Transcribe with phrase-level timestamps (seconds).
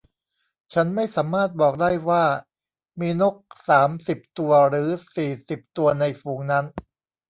[0.73, 2.23] ฉันไม่สามารถบอกได้ว่า
[2.99, 3.35] มีนก
[3.69, 6.65] สามสิบตัวหรือสี่สิบตัวในฝูงนั้น